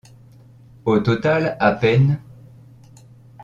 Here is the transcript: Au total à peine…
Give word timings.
Au 0.83 0.99
total 0.99 1.57
à 1.59 1.73
peine… 1.73 2.19